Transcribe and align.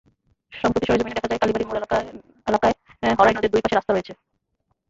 সম্প্রতি 0.53 0.85
সরেজমিনে 0.87 1.15
দেখা 1.17 1.29
যায়, 1.29 1.41
কালীবাড়ি 1.41 1.65
মোড় 1.67 1.79
এলাকায় 2.47 2.75
হড়াই 3.19 3.33
নদের 3.35 3.51
দুই 3.53 3.61
পাশে 3.63 3.75
রাস্তা 3.75 3.91
রয়েছে। 3.93 4.13